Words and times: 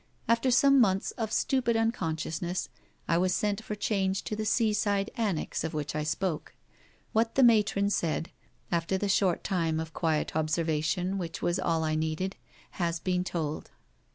After 0.27 0.49
some 0.49 0.79
months 0.81 1.11
of 1.11 1.31
stupid 1.31 1.77
unconsciousness, 1.77 2.69
I 3.07 3.19
was 3.19 3.35
sent 3.35 3.63
for 3.63 3.75
change 3.75 4.23
to 4.23 4.35
the 4.35 4.47
seaside 4.47 5.11
annexe 5.15 5.63
of 5.63 5.75
which 5.75 5.95
I 5.95 6.01
spoke. 6.03 6.55
What 7.13 7.35
the 7.35 7.43
matron 7.43 7.91
said, 7.91 8.31
after 8.71 8.97
the 8.97 9.07
short 9.07 9.43
time 9.43 9.79
of 9.79 9.93
quiet 9.93 10.35
observation 10.35 11.19
which 11.19 11.43
was 11.43 11.59
all 11.59 11.83
I 11.83 11.93
needed, 11.93 12.35
has 12.81 12.99
been 12.99 13.23
told. 13.23 13.69